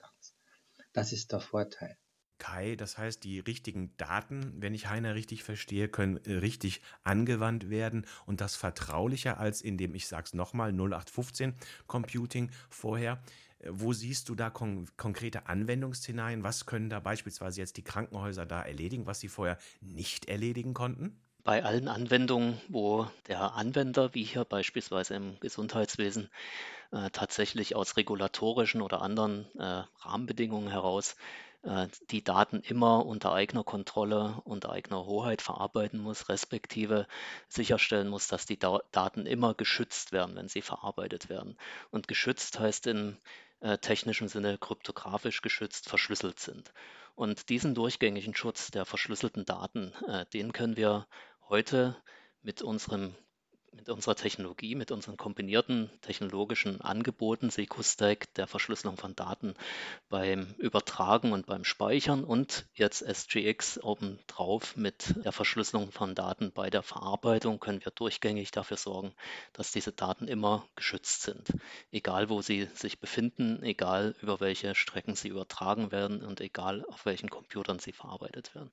Das 0.93 1.13
ist 1.13 1.33
der 1.33 1.41
Vorteil. 1.41 1.97
Kai, 2.43 2.75
das 2.75 2.99
heißt, 2.99 3.23
die 3.23 3.39
richtigen 3.39 3.97
Daten, 3.99 4.55
wenn 4.57 4.75
ich 4.75 4.89
Heiner 4.89 5.15
richtig 5.15 5.45
verstehe, 5.45 5.89
können 5.89 6.17
äh, 6.25 6.33
richtig 6.39 6.83
angewandt 7.05 7.71
werden 7.71 8.05
und 8.27 8.41
das 8.41 8.57
vertraulicher 8.57 9.39
als 9.39 9.63
in 9.63 9.79
dem, 9.79 9.95
ich 9.95 10.09
sag's 10.09 10.35
nochmal, 10.35 10.73
0815 10.73 11.55
Computing 11.87 12.51
vorher. 12.69 13.23
Äh, 13.61 13.69
wo 13.71 13.93
siehst 13.93 14.29
du 14.29 14.35
da 14.35 14.51
kon 14.51 14.89
konkrete 14.97 15.47
Anwendungsszenarien? 15.47 16.43
Was 16.43 16.67
können 16.67 16.91
da 16.91 16.99
beispielsweise 16.99 17.61
jetzt 17.61 17.77
die 17.77 17.85
Krankenhäuser 17.85 18.45
da 18.45 18.63
erledigen, 18.63 19.07
was 19.07 19.21
sie 19.21 19.29
vorher 19.29 19.57
nicht 19.81 20.29
erledigen 20.29 20.75
konnten? 20.75 21.21
Bei 21.45 21.65
allen 21.65 21.89
Anwendungen, 21.89 22.61
wo 22.69 23.09
der 23.27 23.55
Anwender, 23.55 24.15
wie 24.15 24.23
hier 24.23 24.45
beispielsweise 24.45 25.15
im 25.15 25.41
Gesundheitswesen, 25.41 26.31
äh, 26.93 27.11
tatsächlich 27.11 27.75
aus 27.75 27.97
regulatorischen 27.97 28.81
oder 28.81 29.03
anderen 29.03 29.47
äh, 29.59 29.83
Rahmenbedingungen 30.01 30.69
heraus 30.69 31.17
äh, 31.63 31.89
die 32.11 32.23
Daten 32.23 32.61
immer 32.61 33.05
unter 33.07 33.33
eigener 33.33 33.65
Kontrolle, 33.65 34.41
unter 34.45 34.71
eigener 34.71 35.05
Hoheit 35.07 35.43
verarbeiten 35.43 36.01
muss, 36.01 36.29
respektive 36.29 37.07
sicherstellen 37.49 38.09
muss, 38.09 38.29
dass 38.29 38.47
die 38.47 38.59
Daten 38.59 39.27
immer 39.27 39.55
geschützt 39.55 40.13
werden, 40.13 40.37
wenn 40.37 40.49
sie 40.49 40.63
verarbeitet 40.63 41.29
werden. 41.29 41.57
Und 41.91 42.09
geschützt 42.09 42.61
heißt 42.61 42.87
im 42.87 43.17
äh, 43.61 43.79
technischen 43.79 44.29
Sinne 44.29 44.59
kryptografisch 44.59 45.43
geschützt, 45.43 45.89
verschlüsselt 45.89 46.41
sind. 46.41 46.73
Und 47.15 47.49
diesen 47.51 47.75
durchgängigen 47.75 48.35
Schutz 48.35 48.71
der 48.71 48.85
verschlüsselten 48.85 49.45
Daten, 49.45 49.93
äh, 50.09 50.27
den 50.33 50.53
können 50.53 50.77
wir 50.77 51.07
heute 51.53 51.95
mit 52.41 52.63
unserem 52.63 53.15
mit 53.75 53.89
unserer 53.89 54.15
Technologie, 54.15 54.75
mit 54.75 54.91
unseren 54.91 55.17
kombinierten 55.17 55.91
technologischen 56.03 56.81
Angeboten, 56.81 57.51
SecuStack, 57.51 58.33
der 58.35 58.47
Verschlüsselung 58.47 58.97
von 58.97 59.17
Daten 59.17 59.55
beim 60.09 60.55
Übertragen 60.59 61.33
und 61.33 61.47
beim 61.47 61.65
Speichern 61.65 62.25
und 62.25 62.67
jetzt 62.75 63.03
SGX 63.03 63.83
obendrauf 63.83 64.77
mit 64.77 65.15
der 65.25 65.33
Verschlüsselung 65.33 65.91
von 65.91 66.15
Daten 66.15 66.53
bei 66.53 66.71
der 66.71 66.83
Verarbeitung 66.83 67.61
können 67.61 67.85
wir 67.85 67.93
durchgängig 67.93 68.51
dafür 68.51 68.77
sorgen, 68.79 69.15
dass 69.53 69.73
diese 69.73 69.93
Daten 69.93 70.29
immer 70.29 70.67
geschützt 70.75 71.23
sind. 71.23 71.49
Egal 71.91 72.31
wo 72.31 72.41
sie 72.43 72.69
sich 72.75 72.99
befinden, 72.99 73.63
egal 73.63 74.15
über 74.23 74.41
welche 74.41 74.75
Strecken 74.75 75.17
sie 75.17 75.29
übertragen 75.29 75.93
werden 75.93 76.23
und 76.23 76.41
egal 76.41 76.85
auf 76.87 77.05
welchen 77.05 77.31
Computern 77.31 77.79
sie 77.79 77.93
verarbeitet 77.93 78.55
werden. 78.55 78.71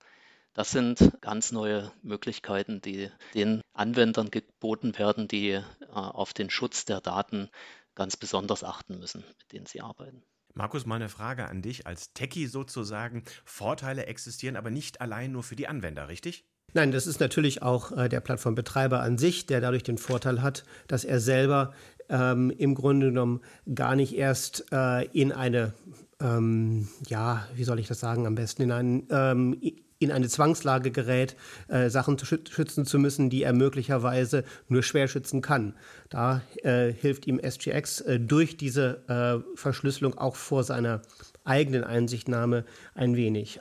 Das 0.54 0.72
sind 0.72 1.12
ganz 1.22 1.52
neue 1.52 1.92
Möglichkeiten, 2.02 2.82
die 2.82 3.10
den 3.34 3.62
Anwendern 3.74 4.32
geboten 4.32 4.98
werden, 4.98 5.28
die 5.28 5.52
äh, 5.52 5.64
auf 5.92 6.34
den 6.34 6.50
Schutz 6.50 6.86
der 6.86 7.02
Daten 7.02 7.50
ganz 7.96 8.18
besonders 8.18 8.64
achten 8.64 8.98
müssen, 9.00 9.24
mit 9.28 9.52
denen 9.52 9.66
sie 9.66 9.82
arbeiten. 9.82 10.24
Markus, 10.54 10.86
mal 10.86 10.96
eine 10.96 11.10
Frage 11.10 11.48
an 11.48 11.62
dich 11.62 11.86
als 11.86 12.14
Techie 12.14 12.48
sozusagen. 12.48 13.24
Vorteile 13.46 14.08
existieren 14.08 14.56
aber 14.56 14.72
nicht 14.72 15.00
allein 15.02 15.32
nur 15.32 15.44
für 15.44 15.56
die 15.56 15.68
Anwender, 15.68 16.10
richtig? 16.10 16.46
Nein, 16.74 16.92
das 16.92 17.08
ist 17.08 17.20
natürlich 17.20 17.62
auch 17.62 17.92
äh, 17.92 18.10
der 18.10 18.20
Plattformbetreiber 18.20 19.02
an 19.02 19.18
sich, 19.18 19.46
der 19.46 19.62
dadurch 19.62 19.84
den 19.84 19.98
Vorteil 19.98 20.42
hat, 20.42 20.66
dass 20.88 21.04
er 21.04 21.20
selber 21.20 21.74
ähm, 22.10 22.52
im 22.52 22.76
Grunde 22.76 23.08
genommen 23.08 23.42
gar 23.74 23.96
nicht 23.96 24.16
erst 24.16 24.66
äh, 24.72 25.06
in 25.06 25.32
eine, 25.32 25.74
ähm, 26.20 26.88
ja, 27.08 27.48
wie 27.56 27.64
soll 27.64 27.80
ich 27.80 27.88
das 27.88 28.00
sagen, 28.00 28.28
am 28.28 28.36
besten 28.36 28.64
in 28.64 28.72
einen 28.72 29.08
ähm, 29.10 29.62
in 30.00 30.12
eine 30.12 30.30
Zwangslage 30.30 30.92
gerät, 30.92 31.36
äh, 31.68 31.90
Sachen 31.90 32.18
zu 32.18 32.26
schützen 32.26 32.86
zu 32.86 32.98
müssen, 33.00 33.30
die 33.30 33.44
er 33.44 33.54
möglicherweise 33.54 34.46
nur 34.70 34.82
schwer 34.82 35.08
schützen 35.08 35.42
kann. 35.42 35.76
Da 36.10 36.42
äh, 36.64 36.92
hilft 36.92 37.28
ihm 37.28 37.40
SGX 37.40 38.02
äh, 38.02 38.20
durch 38.20 38.56
diese 38.56 39.04
äh, 39.08 39.58
Verschlüsselung 39.58 40.18
auch 40.18 40.38
vor 40.38 40.64
seiner 40.64 41.02
eigenen 41.44 41.84
Einsichtnahme 41.84 42.64
ein 42.96 43.16
wenig 43.18 43.60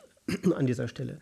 an 0.55 0.67
dieser 0.67 0.89
Stelle. 0.89 1.19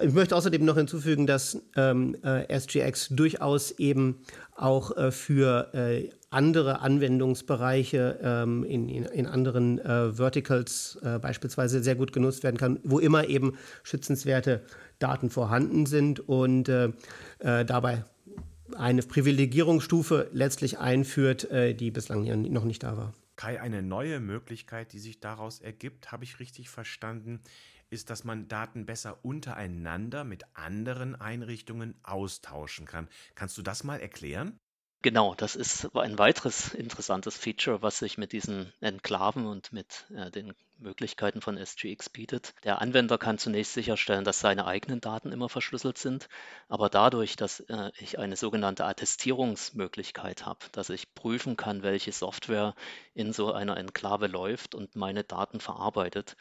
Ich 0.00 0.12
möchte 0.12 0.36
außerdem 0.36 0.64
noch 0.64 0.76
hinzufügen, 0.76 1.26
dass 1.26 1.60
ähm, 1.76 2.16
äh, 2.22 2.46
SGX 2.52 3.08
durchaus 3.10 3.70
eben 3.72 4.20
auch 4.54 4.96
äh, 4.96 5.10
für 5.10 5.72
äh, 5.74 6.10
andere 6.30 6.80
Anwendungsbereiche 6.80 8.18
ähm, 8.22 8.64
in, 8.64 8.88
in, 8.88 9.04
in, 9.04 9.26
anderen 9.26 9.78
äh, 9.78 10.12
Verticals 10.12 10.98
äh, 11.02 11.18
beispielsweise 11.18 11.82
sehr 11.82 11.94
gut 11.94 12.12
genutzt 12.12 12.42
werden 12.42 12.56
kann, 12.56 12.78
wo 12.82 12.98
immer 12.98 13.28
eben 13.28 13.56
schützenswerte 13.84 14.62
Daten 14.98 15.30
vorhanden 15.30 15.86
sind 15.86 16.20
und 16.20 16.68
äh, 16.68 16.90
dabei 17.38 18.04
eine 18.76 19.02
Privilegierungsstufe 19.02 20.28
letztlich 20.32 20.78
einführt, 20.78 21.48
die 21.52 21.90
bislang 21.90 22.24
noch 22.50 22.64
nicht 22.64 22.82
da 22.82 22.96
war. 22.96 23.14
Kai, 23.36 23.60
eine 23.60 23.82
neue 23.82 24.18
Möglichkeit, 24.18 24.92
die 24.92 24.98
sich 24.98 25.20
daraus 25.20 25.60
ergibt, 25.60 26.10
habe 26.10 26.24
ich 26.24 26.40
richtig 26.40 26.70
verstanden, 26.70 27.40
ist, 27.90 28.10
dass 28.10 28.24
man 28.24 28.48
Daten 28.48 28.86
besser 28.86 29.24
untereinander 29.24 30.24
mit 30.24 30.44
anderen 30.54 31.20
Einrichtungen 31.20 31.98
austauschen 32.02 32.86
kann. 32.86 33.08
Kannst 33.34 33.56
du 33.58 33.62
das 33.62 33.84
mal 33.84 34.00
erklären? 34.00 34.58
Genau, 35.02 35.36
das 35.36 35.54
ist 35.54 35.94
ein 35.94 36.18
weiteres 36.18 36.74
interessantes 36.74 37.36
Feature, 37.36 37.80
was 37.80 37.98
sich 37.98 38.18
mit 38.18 38.32
diesen 38.32 38.72
Enklaven 38.80 39.46
und 39.46 39.72
mit 39.72 40.06
äh, 40.12 40.32
den 40.32 40.52
Möglichkeiten 40.78 41.40
von 41.40 41.56
SGX 41.56 42.08
bietet. 42.10 42.54
Der 42.64 42.80
Anwender 42.80 43.16
kann 43.16 43.38
zunächst 43.38 43.74
sicherstellen, 43.74 44.24
dass 44.24 44.40
seine 44.40 44.66
eigenen 44.66 45.00
Daten 45.00 45.30
immer 45.30 45.48
verschlüsselt 45.48 45.96
sind, 45.98 46.28
aber 46.68 46.88
dadurch, 46.88 47.36
dass 47.36 47.60
äh, 47.60 47.92
ich 47.98 48.18
eine 48.18 48.34
sogenannte 48.36 48.84
Attestierungsmöglichkeit 48.84 50.44
habe, 50.44 50.66
dass 50.72 50.90
ich 50.90 51.14
prüfen 51.14 51.56
kann, 51.56 51.84
welche 51.84 52.10
Software 52.10 52.74
in 53.14 53.32
so 53.32 53.52
einer 53.52 53.76
Enklave 53.76 54.26
läuft 54.26 54.74
und 54.74 54.96
meine 54.96 55.22
Daten 55.22 55.60
verarbeitet, 55.60 56.36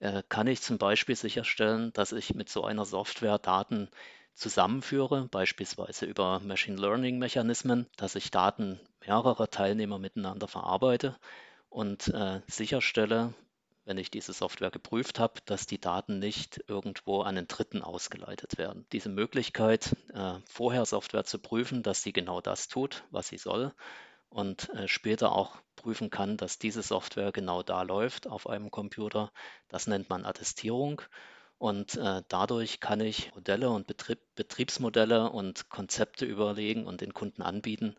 äh, 0.00 0.22
kann 0.28 0.46
ich 0.46 0.62
zum 0.62 0.78
Beispiel 0.78 1.16
sicherstellen, 1.16 1.92
dass 1.92 2.12
ich 2.12 2.34
mit 2.34 2.48
so 2.48 2.64
einer 2.64 2.84
Software 2.84 3.38
Daten 3.38 3.88
zusammenführe, 4.34 5.28
beispielsweise 5.30 6.06
über 6.06 6.40
Machine 6.40 6.80
Learning 6.80 7.18
Mechanismen, 7.18 7.86
dass 7.96 8.14
ich 8.14 8.30
Daten 8.30 8.80
mehrerer 9.06 9.50
Teilnehmer 9.50 9.98
miteinander 9.98 10.48
verarbeite 10.48 11.16
und 11.68 12.08
äh, 12.08 12.40
sicherstelle, 12.46 13.34
wenn 13.84 13.98
ich 13.98 14.10
diese 14.10 14.32
Software 14.32 14.70
geprüft 14.70 15.18
habe, 15.18 15.40
dass 15.46 15.66
die 15.66 15.80
Daten 15.80 16.18
nicht 16.18 16.64
irgendwo 16.68 17.22
an 17.22 17.34
den 17.34 17.48
Dritten 17.48 17.82
ausgeleitet 17.82 18.56
werden. 18.56 18.86
Diese 18.92 19.08
Möglichkeit, 19.08 19.96
äh, 20.14 20.34
vorher 20.46 20.86
Software 20.86 21.24
zu 21.24 21.38
prüfen, 21.38 21.82
dass 21.82 22.02
sie 22.02 22.12
genau 22.12 22.40
das 22.40 22.68
tut, 22.68 23.04
was 23.10 23.28
sie 23.28 23.38
soll, 23.38 23.72
und 24.30 24.68
äh, 24.70 24.88
später 24.88 25.32
auch 25.32 25.56
prüfen 25.76 26.10
kann, 26.10 26.36
dass 26.36 26.58
diese 26.58 26.82
Software 26.82 27.32
genau 27.32 27.62
da 27.62 27.82
läuft 27.82 28.26
auf 28.26 28.48
einem 28.48 28.70
Computer. 28.70 29.32
Das 29.68 29.86
nennt 29.86 30.08
man 30.08 30.24
Attestierung. 30.24 31.02
Und 31.58 31.96
äh, 31.96 32.22
dadurch 32.28 32.80
kann 32.80 33.00
ich 33.00 33.34
Modelle 33.34 33.68
und 33.68 33.86
Betrieb, 33.86 34.18
Betriebsmodelle 34.34 35.28
und 35.30 35.68
Konzepte 35.68 36.24
überlegen 36.24 36.86
und 36.86 37.02
den 37.02 37.12
Kunden 37.12 37.42
anbieten, 37.42 37.96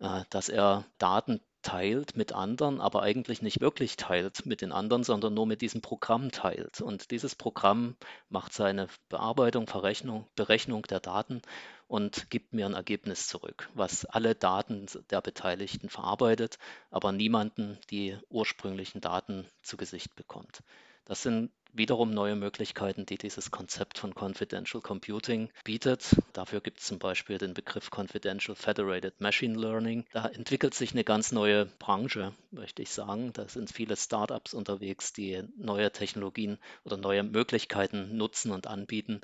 äh, 0.00 0.22
dass 0.30 0.48
er 0.48 0.84
Daten 0.98 1.40
teilt 1.62 2.16
mit 2.16 2.32
anderen, 2.32 2.80
aber 2.80 3.02
eigentlich 3.02 3.40
nicht 3.40 3.60
wirklich 3.60 3.96
teilt 3.96 4.46
mit 4.46 4.60
den 4.60 4.72
anderen, 4.72 5.04
sondern 5.04 5.32
nur 5.32 5.46
mit 5.46 5.62
diesem 5.62 5.80
Programm 5.80 6.32
teilt. 6.32 6.80
Und 6.80 7.10
dieses 7.12 7.36
Programm 7.36 7.96
macht 8.28 8.52
seine 8.52 8.88
Bearbeitung, 9.08 9.66
Verrechnung, 9.66 10.26
Berechnung 10.34 10.82
der 10.82 11.00
Daten 11.00 11.40
und 11.86 12.30
gibt 12.30 12.52
mir 12.52 12.66
ein 12.66 12.74
Ergebnis 12.74 13.28
zurück, 13.28 13.68
was 13.74 14.04
alle 14.04 14.34
Daten 14.34 14.86
der 15.10 15.20
Beteiligten 15.20 15.88
verarbeitet, 15.88 16.58
aber 16.90 17.12
niemanden 17.12 17.78
die 17.90 18.16
ursprünglichen 18.30 19.00
Daten 19.00 19.46
zu 19.62 19.76
Gesicht 19.76 20.14
bekommt. 20.16 20.62
Das 21.04 21.22
sind 21.22 21.50
wiederum 21.74 22.10
neue 22.10 22.36
Möglichkeiten, 22.36 23.04
die 23.04 23.18
dieses 23.18 23.50
Konzept 23.50 23.98
von 23.98 24.14
Confidential 24.14 24.80
Computing 24.80 25.50
bietet. 25.64 26.16
Dafür 26.32 26.60
gibt 26.60 26.80
es 26.80 26.86
zum 26.86 26.98
Beispiel 26.98 27.38
den 27.38 27.52
Begriff 27.52 27.90
Confidential 27.90 28.54
Federated 28.54 29.20
Machine 29.20 29.58
Learning. 29.58 30.04
Da 30.12 30.26
entwickelt 30.26 30.74
sich 30.74 30.92
eine 30.92 31.04
ganz 31.04 31.32
neue 31.32 31.66
Branche, 31.66 32.32
möchte 32.50 32.82
ich 32.82 32.90
sagen. 32.90 33.32
Da 33.32 33.48
sind 33.48 33.70
viele 33.70 33.96
Startups 33.96 34.54
unterwegs, 34.54 35.12
die 35.12 35.42
neue 35.56 35.90
Technologien 35.90 36.58
oder 36.84 36.96
neue 36.96 37.24
Möglichkeiten 37.24 38.16
nutzen 38.16 38.52
und 38.52 38.66
anbieten 38.66 39.20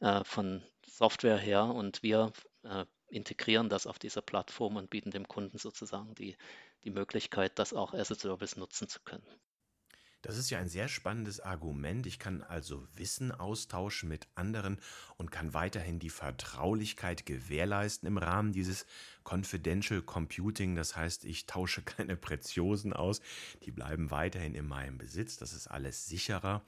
äh, 0.00 0.22
von 0.24 0.62
Software 0.86 1.38
her. 1.38 1.64
Und 1.64 2.02
wir 2.02 2.32
äh, 2.62 2.84
integrieren 3.08 3.68
das 3.68 3.86
auf 3.86 3.98
dieser 3.98 4.22
Plattform 4.22 4.76
und 4.76 4.90
bieten 4.90 5.10
dem 5.10 5.26
Kunden 5.26 5.58
sozusagen 5.58 6.14
die, 6.14 6.36
die 6.84 6.90
Möglichkeit, 6.90 7.58
das 7.58 7.72
auch 7.72 7.94
as 7.94 8.12
a 8.12 8.14
Service 8.14 8.56
nutzen 8.56 8.88
zu 8.88 9.00
können. 9.00 9.26
Das 10.24 10.38
ist 10.38 10.48
ja 10.48 10.58
ein 10.58 10.70
sehr 10.70 10.88
spannendes 10.88 11.40
Argument. 11.40 12.06
Ich 12.06 12.18
kann 12.18 12.42
also 12.42 12.88
Wissen 12.96 13.30
austauschen 13.30 14.08
mit 14.08 14.26
anderen 14.34 14.78
und 15.18 15.30
kann 15.30 15.52
weiterhin 15.52 15.98
die 15.98 16.08
Vertraulichkeit 16.08 17.26
gewährleisten 17.26 18.08
im 18.08 18.16
Rahmen 18.16 18.54
dieses 18.54 18.86
Confidential 19.22 20.00
Computing. 20.00 20.76
Das 20.76 20.96
heißt, 20.96 21.26
ich 21.26 21.44
tausche 21.44 21.82
keine 21.82 22.16
Preziosen 22.16 22.94
aus, 22.94 23.20
die 23.66 23.70
bleiben 23.70 24.10
weiterhin 24.10 24.54
in 24.54 24.66
meinem 24.66 24.96
Besitz. 24.96 25.36
Das 25.36 25.52
ist 25.52 25.66
alles 25.66 26.06
sicherer. 26.06 26.64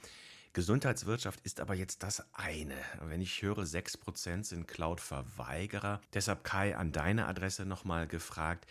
Gesundheitswirtschaft 0.52 1.40
ist 1.42 1.58
aber 1.60 1.74
jetzt 1.74 2.02
das 2.02 2.26
eine. 2.34 2.76
Wenn 3.00 3.22
ich 3.22 3.40
höre, 3.40 3.62
6% 3.62 4.44
sind 4.44 4.68
Cloud-Verweigerer. 4.68 6.02
Deshalb 6.12 6.44
Kai 6.44 6.76
an 6.76 6.92
deine 6.92 7.26
Adresse 7.26 7.64
nochmal 7.64 8.06
gefragt. 8.06 8.66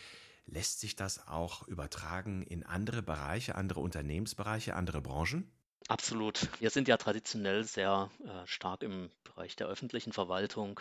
Lässt 0.46 0.80
sich 0.80 0.96
das 0.96 1.28
auch 1.28 1.68
übertragen 1.68 2.44
in 2.44 2.64
andere 2.64 3.02
Bereiche, 3.02 3.56
andere 3.56 3.80
Unternehmensbereiche, 3.80 4.76
andere 4.76 5.02
Branchen? 5.02 5.52
Absolut. 5.88 6.50
Wir 6.60 6.70
sind 6.70 6.88
ja 6.88 6.98
traditionell 6.98 7.64
sehr 7.64 8.10
äh, 8.24 8.48
stark 8.48 8.84
im 8.84 9.12
Bereich 9.24 9.56
der 9.56 9.68
öffentlichen 9.68 10.14
Verwaltung, 10.14 10.80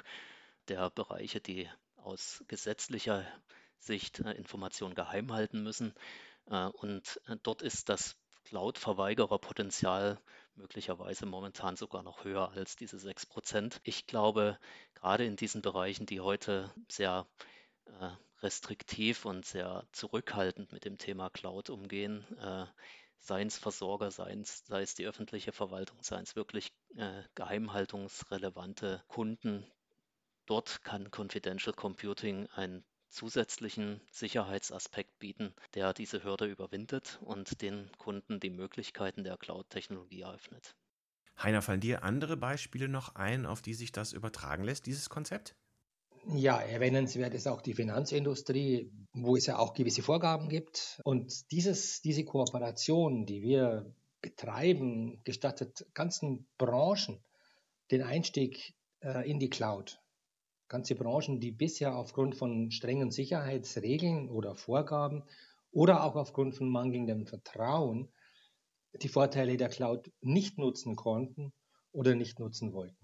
der 0.68 0.90
Bereiche, 0.90 1.40
die 1.40 1.68
aus 1.96 2.44
gesetzlicher 2.48 3.26
Sicht 3.78 4.20
äh, 4.20 4.32
Informationen 4.32 4.94
geheim 4.94 5.32
halten 5.32 5.62
müssen. 5.62 5.94
Äh, 6.46 6.66
und 6.66 7.20
äh, 7.26 7.36
dort 7.42 7.62
ist 7.62 7.88
das 7.88 8.16
Cloud-Verweigererpotenzial 8.44 10.20
möglicherweise 10.54 11.26
momentan 11.26 11.76
sogar 11.76 12.02
noch 12.02 12.24
höher 12.24 12.50
als 12.52 12.76
diese 12.76 12.96
6%. 12.96 13.80
Ich 13.82 14.06
glaube, 14.06 14.58
gerade 14.94 15.24
in 15.24 15.36
diesen 15.36 15.62
Bereichen, 15.62 16.06
die 16.06 16.20
heute 16.20 16.72
sehr 16.88 17.26
äh, 17.86 18.10
restriktiv 18.44 19.24
und 19.24 19.44
sehr 19.44 19.84
zurückhaltend 19.92 20.72
mit 20.72 20.84
dem 20.84 20.98
Thema 20.98 21.30
Cloud 21.30 21.70
umgehen, 21.70 22.24
äh, 22.38 22.66
seien 23.18 23.48
es 23.48 23.58
Versorger, 23.58 24.10
seien 24.10 24.42
es, 24.42 24.64
sei 24.66 24.82
es 24.82 24.94
die 24.94 25.06
öffentliche 25.06 25.52
Verwaltung, 25.52 25.98
seien 26.02 26.22
es 26.22 26.36
wirklich 26.36 26.68
äh, 26.96 27.22
geheimhaltungsrelevante 27.34 29.02
Kunden. 29.08 29.66
Dort 30.46 30.84
kann 30.84 31.10
Confidential 31.10 31.74
Computing 31.74 32.46
einen 32.48 32.84
zusätzlichen 33.08 34.00
Sicherheitsaspekt 34.10 35.18
bieten, 35.18 35.54
der 35.74 35.94
diese 35.94 36.22
Hürde 36.22 36.46
überwindet 36.46 37.18
und 37.22 37.62
den 37.62 37.90
Kunden 37.96 38.40
die 38.40 38.50
Möglichkeiten 38.50 39.24
der 39.24 39.38
Cloud-Technologie 39.38 40.22
eröffnet. 40.22 40.74
Heiner, 41.42 41.62
fallen 41.62 41.80
dir 41.80 42.02
andere 42.02 42.36
Beispiele 42.36 42.88
noch 42.88 43.14
ein, 43.14 43.46
auf 43.46 43.62
die 43.62 43.74
sich 43.74 43.92
das 43.92 44.12
übertragen 44.12 44.64
lässt, 44.64 44.86
dieses 44.86 45.08
Konzept? 45.08 45.56
Ja, 46.32 46.58
erwähnenswert 46.58 47.34
ist 47.34 47.46
auch 47.46 47.60
die 47.60 47.74
Finanzindustrie, 47.74 48.90
wo 49.12 49.36
es 49.36 49.46
ja 49.46 49.58
auch 49.58 49.74
gewisse 49.74 50.02
Vorgaben 50.02 50.48
gibt. 50.48 51.00
Und 51.04 51.50
dieses, 51.50 52.00
diese 52.00 52.24
Kooperation, 52.24 53.26
die 53.26 53.42
wir 53.42 53.94
betreiben, 54.22 55.20
gestattet 55.24 55.86
ganzen 55.92 56.48
Branchen 56.56 57.22
den 57.90 58.02
Einstieg 58.02 58.74
äh, 59.00 59.28
in 59.30 59.38
die 59.38 59.50
Cloud. 59.50 60.00
Ganze 60.68 60.94
Branchen, 60.94 61.40
die 61.40 61.52
bisher 61.52 61.94
aufgrund 61.94 62.36
von 62.36 62.70
strengen 62.70 63.10
Sicherheitsregeln 63.10 64.30
oder 64.30 64.54
Vorgaben 64.54 65.24
oder 65.72 66.04
auch 66.04 66.16
aufgrund 66.16 66.54
von 66.54 66.70
mangelndem 66.70 67.26
Vertrauen 67.26 68.10
die 69.02 69.08
Vorteile 69.08 69.58
der 69.58 69.68
Cloud 69.68 70.10
nicht 70.22 70.56
nutzen 70.56 70.96
konnten 70.96 71.52
oder 71.92 72.14
nicht 72.14 72.38
nutzen 72.38 72.72
wollten. 72.72 73.03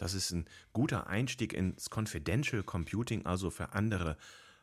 Das 0.00 0.14
ist 0.14 0.30
ein 0.30 0.46
guter 0.72 1.08
Einstieg 1.08 1.52
ins 1.52 1.90
Confidential 1.94 2.62
Computing, 2.62 3.26
also 3.26 3.50
für 3.50 3.74
andere 3.74 4.16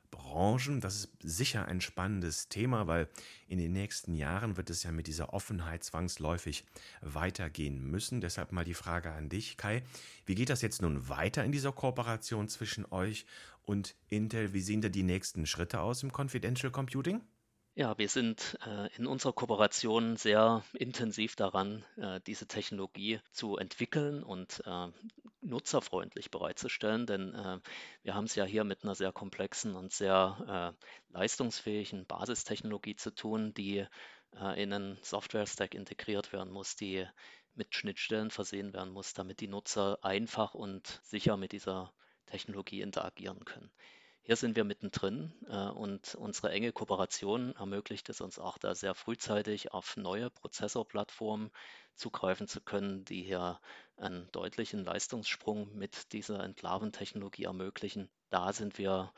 Branchen. 0.09 0.81
Das 0.81 0.95
ist 0.95 1.11
sicher 1.21 1.67
ein 1.67 1.79
spannendes 1.79 2.49
Thema, 2.49 2.87
weil 2.87 3.07
in 3.47 3.59
den 3.59 3.71
nächsten 3.71 4.15
Jahren 4.15 4.57
wird 4.57 4.71
es 4.71 4.81
ja 4.81 4.91
mit 4.91 5.05
dieser 5.05 5.33
Offenheit 5.33 5.83
zwangsläufig 5.83 6.65
weitergehen 7.01 7.83
müssen. 7.83 8.19
Deshalb 8.19 8.51
mal 8.51 8.65
die 8.65 8.73
Frage 8.73 9.11
an 9.11 9.29
dich, 9.29 9.57
Kai. 9.57 9.83
Wie 10.25 10.33
geht 10.33 10.49
das 10.49 10.63
jetzt 10.63 10.81
nun 10.81 11.07
weiter 11.07 11.45
in 11.45 11.51
dieser 11.51 11.71
Kooperation 11.71 12.47
zwischen 12.47 12.85
euch 12.91 13.27
und 13.61 13.95
Intel? 14.07 14.53
Wie 14.53 14.61
sehen 14.61 14.81
da 14.81 14.89
die 14.89 15.03
nächsten 15.03 15.45
Schritte 15.45 15.81
aus 15.81 16.01
im 16.01 16.11
Confidential 16.11 16.71
Computing? 16.71 17.21
Ja, 17.79 17.95
wir 17.99 18.09
sind 18.09 18.57
äh, 18.65 18.87
in 18.95 19.05
unserer 19.05 19.33
Kooperation 19.33 20.17
sehr 20.17 20.63
intensiv 20.73 21.35
daran, 21.35 21.85
äh, 21.97 22.19
diese 22.25 22.47
Technologie 22.47 23.19
zu 23.31 23.57
entwickeln 23.57 24.23
und 24.23 24.63
äh, 24.65 24.87
nutzerfreundlich 25.41 26.31
bereitzustellen, 26.31 27.05
denn 27.05 27.35
äh, 27.35 27.59
wir 28.01 28.15
haben 28.15 28.23
es 28.23 28.33
ja 28.33 28.45
hier 28.45 28.63
mit 28.63 28.83
einer 28.83 28.95
sehr 28.95 29.11
komplexen 29.11 29.75
und 29.75 29.93
sehr 29.93 30.73
äh, 30.81 31.13
leistungsfähigen 31.13 32.07
Basistechnologie 32.07 32.95
zu 32.95 33.13
tun, 33.13 33.53
die 33.53 33.85
äh, 34.41 34.63
in 34.63 34.73
einen 34.73 34.97
Software-Stack 35.03 35.75
integriert 35.75 36.33
werden 36.33 36.51
muss, 36.51 36.77
die 36.77 37.05
mit 37.53 37.75
Schnittstellen 37.75 38.31
versehen 38.31 38.73
werden 38.73 38.91
muss, 38.91 39.13
damit 39.13 39.39
die 39.39 39.47
Nutzer 39.47 39.99
einfach 40.01 40.55
und 40.55 40.99
sicher 41.03 41.37
mit 41.37 41.51
dieser 41.51 41.93
Technologie 42.25 42.81
interagieren 42.81 43.45
können. 43.45 43.69
Hier 44.27 44.35
sind 44.35 44.57
wir 44.57 44.65
mittendrin 44.65 45.31
äh, 45.47 45.69
und 45.69 46.15
unsere 46.15 46.51
enge 46.51 46.73
Kooperation 46.73 47.55
ermöglicht 47.55 48.09
es 48.09 48.19
uns 48.19 48.39
auch 48.39 48.57
da 48.57 48.75
sehr 48.75 48.93
frühzeitig 48.93 49.71
auf 49.71 49.95
neue 49.95 50.29
Prozessorplattformen 50.29 51.49
zugreifen 51.95 52.45
zu 52.45 52.59
können, 52.59 53.05
die 53.05 53.23
hier 53.23 53.61
einen 53.95 54.29
deutlichen 54.33 54.83
Leistungssprung 54.83 55.73
mit 55.77 56.11
dieser 56.11 56.43
Enklaventechnologie 56.43 57.45
ermöglichen. 57.45 58.09
Da 58.29 58.51
sind 58.51 58.77
wir 58.77 59.13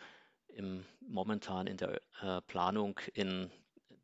im, 0.49 0.85
momentan 0.99 1.65
in 1.65 1.77
der 1.77 1.99
äh, 2.21 2.41
Planung 2.41 2.99
in 3.15 3.51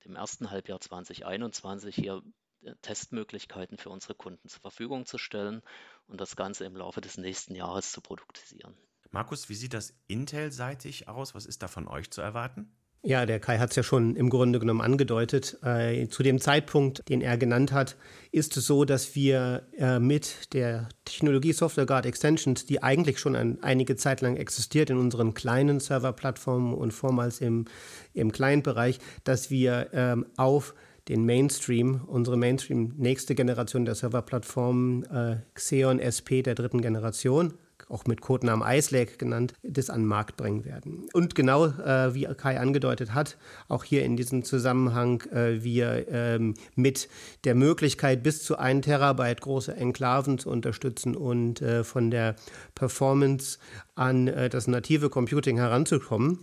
dem 0.05 0.15
ersten 0.15 0.49
Halbjahr 0.49 0.81
2021 0.81 1.93
hier 1.93 2.23
äh, 2.63 2.73
Testmöglichkeiten 2.81 3.77
für 3.77 3.91
unsere 3.91 4.15
Kunden 4.15 4.49
zur 4.49 4.61
Verfügung 4.61 5.05
zu 5.05 5.19
stellen 5.19 5.61
und 6.07 6.19
das 6.19 6.35
Ganze 6.35 6.65
im 6.65 6.75
Laufe 6.75 7.01
des 7.01 7.19
nächsten 7.19 7.53
Jahres 7.53 7.91
zu 7.91 8.01
produktisieren. 8.01 8.75
Markus, 9.15 9.47
wie 9.47 9.55
sieht 9.55 9.73
das 9.73 9.93
Intel-seitig 10.07 11.07
aus? 11.07 11.35
Was 11.35 11.45
ist 11.45 11.63
da 11.63 11.69
von 11.69 11.87
euch 11.87 12.11
zu 12.11 12.19
erwarten? 12.19 12.67
Ja, 13.01 13.25
der 13.25 13.39
Kai 13.39 13.59
hat 13.59 13.69
es 13.69 13.77
ja 13.77 13.83
schon 13.83 14.17
im 14.17 14.29
Grunde 14.29 14.59
genommen 14.59 14.81
angedeutet. 14.81 15.57
Äh, 15.63 16.09
zu 16.09 16.21
dem 16.21 16.41
Zeitpunkt, 16.41 17.07
den 17.07 17.21
er 17.21 17.37
genannt 17.37 17.71
hat, 17.71 17.95
ist 18.33 18.57
es 18.57 18.67
so, 18.67 18.83
dass 18.83 19.15
wir 19.15 19.69
äh, 19.77 19.99
mit 19.99 20.53
der 20.53 20.89
Technologie 21.05 21.53
Software 21.53 21.85
Guard 21.85 22.05
Extensions, 22.05 22.65
die 22.65 22.83
eigentlich 22.83 23.19
schon 23.19 23.37
ein, 23.37 23.63
einige 23.63 23.95
Zeit 23.95 24.19
lang 24.19 24.35
existiert 24.35 24.89
in 24.89 24.97
unseren 24.97 25.33
kleinen 25.33 25.79
Serverplattformen 25.79 26.73
und 26.73 26.91
vormals 26.91 27.39
im, 27.39 27.67
im 28.13 28.33
Client-Bereich, 28.33 28.99
dass 29.23 29.49
wir 29.49 29.91
ähm, 29.93 30.25
auf 30.35 30.75
den 31.07 31.23
Mainstream, 31.23 32.01
unsere 32.05 32.35
Mainstream 32.35 32.91
nächste 32.97 33.33
Generation 33.33 33.85
der 33.85 33.95
Serverplattformen 33.95 35.03
äh, 35.05 35.37
Xeon 35.53 35.99
SP 36.03 36.43
der 36.43 36.55
dritten 36.55 36.81
Generation, 36.81 37.53
auch 37.89 38.05
mit 38.05 38.21
Codenamen 38.21 38.67
Ice 38.67 38.95
Lake 38.95 39.17
genannt, 39.17 39.53
das 39.63 39.89
an 39.89 40.01
den 40.01 40.07
Markt 40.07 40.37
bringen 40.37 40.65
werden. 40.65 41.07
Und 41.13 41.35
genau 41.35 41.65
äh, 41.65 42.13
wie 42.13 42.25
Kai 42.25 42.59
angedeutet 42.59 43.13
hat, 43.13 43.37
auch 43.67 43.83
hier 43.83 44.03
in 44.03 44.17
diesem 44.17 44.43
Zusammenhang 44.43 45.21
äh, 45.31 45.63
wir 45.63 46.07
ähm, 46.09 46.55
mit 46.75 47.09
der 47.43 47.55
Möglichkeit 47.55 48.23
bis 48.23 48.43
zu 48.43 48.57
1 48.57 48.85
Terabyte 48.85 49.41
große 49.41 49.75
Enklaven 49.75 50.37
zu 50.39 50.49
unterstützen 50.49 51.15
und 51.15 51.61
äh, 51.61 51.83
von 51.83 52.11
der 52.11 52.35
Performance 52.73 53.59
an 53.95 54.27
äh, 54.27 54.49
das 54.49 54.67
native 54.67 55.09
Computing 55.09 55.57
heranzukommen, 55.57 56.39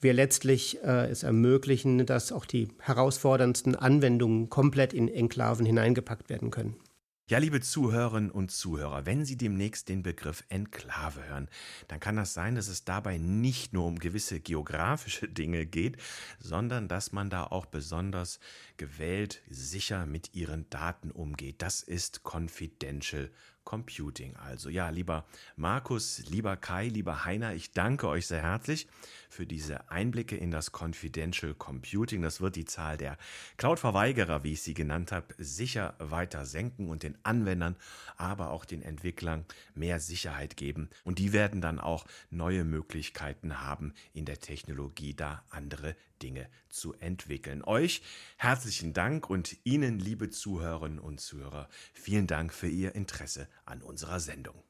wir 0.00 0.12
letztlich 0.12 0.82
äh, 0.82 1.08
es 1.10 1.22
ermöglichen, 1.22 2.06
dass 2.06 2.32
auch 2.32 2.44
die 2.44 2.68
herausforderndsten 2.80 3.74
Anwendungen 3.76 4.50
komplett 4.50 4.92
in 4.92 5.08
Enklaven 5.08 5.66
hineingepackt 5.66 6.28
werden 6.28 6.50
können. 6.50 6.76
Ja, 7.28 7.38
liebe 7.38 7.60
Zuhörerinnen 7.60 8.30
und 8.30 8.52
Zuhörer, 8.52 9.04
wenn 9.04 9.24
Sie 9.24 9.36
demnächst 9.36 9.88
den 9.88 10.04
Begriff 10.04 10.44
Enklave 10.48 11.24
hören, 11.26 11.48
dann 11.88 11.98
kann 11.98 12.14
das 12.14 12.34
sein, 12.34 12.54
dass 12.54 12.68
es 12.68 12.84
dabei 12.84 13.18
nicht 13.18 13.72
nur 13.72 13.84
um 13.84 13.98
gewisse 13.98 14.38
geografische 14.38 15.26
Dinge 15.32 15.66
geht, 15.66 15.96
sondern 16.38 16.86
dass 16.86 17.10
man 17.10 17.28
da 17.28 17.42
auch 17.42 17.66
besonders 17.66 18.38
gewählt 18.76 19.42
sicher 19.48 20.06
mit 20.06 20.34
Ihren 20.34 20.68
Daten 20.70 21.10
umgeht. 21.10 21.62
Das 21.62 21.82
ist 21.82 22.22
Confidential 22.24 23.30
Computing. 23.66 24.36
Also 24.36 24.70
ja, 24.70 24.88
lieber 24.88 25.26
Markus, 25.56 26.22
lieber 26.28 26.56
Kai, 26.56 26.86
lieber 26.88 27.26
Heiner, 27.26 27.52
ich 27.52 27.72
danke 27.72 28.08
euch 28.08 28.28
sehr 28.28 28.42
herzlich 28.42 28.86
für 29.28 29.44
diese 29.44 29.90
Einblicke 29.90 30.36
in 30.36 30.50
das 30.50 30.70
Confidential 30.72 31.52
Computing. 31.52 32.22
Das 32.22 32.40
wird 32.40 32.56
die 32.56 32.64
Zahl 32.64 32.96
der 32.96 33.18
Cloud-Verweigerer, 33.58 34.44
wie 34.44 34.52
ich 34.52 34.62
sie 34.62 34.72
genannt 34.72 35.12
habe, 35.12 35.34
sicher 35.36 35.94
weiter 35.98 36.46
senken 36.46 36.88
und 36.88 37.02
den 37.02 37.18
Anwendern, 37.24 37.76
aber 38.16 38.50
auch 38.50 38.64
den 38.64 38.82
Entwicklern 38.82 39.44
mehr 39.74 39.98
Sicherheit 39.98 40.56
geben. 40.56 40.88
Und 41.04 41.18
die 41.18 41.32
werden 41.32 41.60
dann 41.60 41.80
auch 41.80 42.06
neue 42.30 42.64
Möglichkeiten 42.64 43.60
haben, 43.60 43.92
in 44.14 44.24
der 44.24 44.38
Technologie 44.38 45.12
da 45.12 45.44
andere 45.50 45.96
Dinge 46.22 46.48
zu 46.68 46.94
entwickeln. 46.94 47.62
Euch 47.62 48.02
herzlichen 48.66 48.94
Dank 48.94 49.30
und 49.30 49.58
Ihnen, 49.62 50.00
liebe 50.00 50.28
Zuhörerinnen 50.28 50.98
und 50.98 51.20
Zuhörer, 51.20 51.68
vielen 51.92 52.26
Dank 52.26 52.52
für 52.52 52.66
Ihr 52.66 52.96
Interesse 52.96 53.46
an 53.64 53.80
unserer 53.80 54.18
Sendung. 54.18 54.60